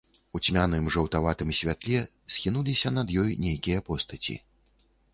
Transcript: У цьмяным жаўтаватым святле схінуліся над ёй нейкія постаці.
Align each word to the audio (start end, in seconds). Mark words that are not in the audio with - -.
У 0.37 0.39
цьмяным 0.45 0.87
жаўтаватым 0.95 1.53
святле 1.59 2.01
схінуліся 2.37 2.95
над 2.99 3.17
ёй 3.25 3.31
нейкія 3.47 3.87
постаці. 3.91 4.43